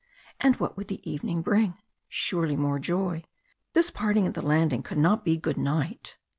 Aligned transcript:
And 0.39 0.55
what 0.55 0.75
would 0.77 0.87
the 0.87 1.07
evening 1.07 1.43
bring? 1.43 1.75
Surely 2.09 2.55
more 2.55 2.79
joy. 2.79 3.23
This 3.73 3.91
parting 3.91 4.25
at 4.25 4.33
the 4.33 4.41
landing 4.41 4.81
could 4.81 4.97
not 4.97 5.23
be 5.23 5.37
good 5.37 5.57
night! 5.59 6.17